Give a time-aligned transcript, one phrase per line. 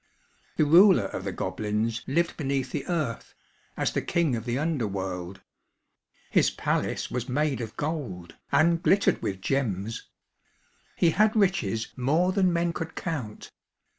[0.57, 3.35] The ruler of the goblins lived beneath the earth,
[3.77, 5.41] as the king of the underworld.
[6.31, 10.09] His palace was made of gold and glittered with gems.
[10.95, 13.51] He had riches more than men could count.